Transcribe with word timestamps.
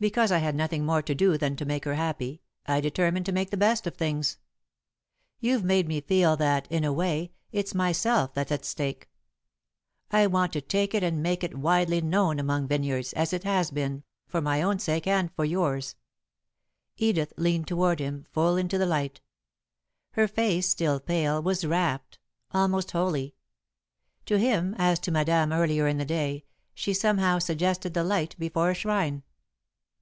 Because 0.00 0.30
I 0.30 0.36
had 0.36 0.54
nothing 0.54 0.84
more 0.84 1.00
to 1.00 1.14
do 1.14 1.38
than 1.38 1.56
to 1.56 1.64
make 1.64 1.86
her 1.86 1.94
happy, 1.94 2.42
I 2.66 2.78
determined 2.82 3.24
to 3.24 3.32
make 3.32 3.48
the 3.48 3.56
best 3.56 3.86
of 3.86 3.96
things. 3.96 4.36
You've 5.40 5.64
made 5.64 5.88
me 5.88 6.02
feel 6.02 6.36
that, 6.36 6.68
in 6.70 6.84
a 6.84 6.92
way, 6.92 7.32
it's 7.52 7.74
myself 7.74 8.34
that's 8.34 8.52
at 8.52 8.66
stake. 8.66 9.08
I 10.10 10.26
want 10.26 10.52
to 10.52 10.60
take 10.60 10.92
it 10.92 11.02
and 11.02 11.22
make 11.22 11.42
it 11.42 11.56
widely 11.56 12.02
known 12.02 12.38
among 12.38 12.68
vineyards, 12.68 13.14
as 13.14 13.32
it 13.32 13.44
has 13.44 13.70
been 13.70 14.02
for 14.26 14.42
my 14.42 14.60
own 14.60 14.78
sake, 14.78 15.06
and 15.06 15.32
for 15.32 15.46
yours." 15.46 15.96
[Sidenote: 16.98 16.98
A 16.98 16.98
Corner 16.98 16.98
Turned] 16.98 17.08
Edith 17.08 17.32
leaned 17.38 17.66
toward 17.66 17.98
him, 17.98 18.26
full 18.30 18.56
into 18.58 18.76
the 18.76 18.84
light. 18.84 19.22
Her 20.10 20.28
face, 20.28 20.68
still 20.68 21.00
pale, 21.00 21.42
was 21.42 21.64
rapt 21.64 22.18
almost 22.50 22.90
holy. 22.90 23.36
To 24.26 24.38
him, 24.38 24.74
as 24.76 24.98
to 24.98 25.10
Madame 25.10 25.50
earlier 25.50 25.88
in 25.88 25.96
the 25.96 26.04
day, 26.04 26.44
she 26.74 26.92
somehow 26.92 27.38
suggested 27.38 27.94
the 27.94 28.04
light 28.04 28.36
before 28.38 28.68
a 28.68 28.74
shrine. 28.74 29.22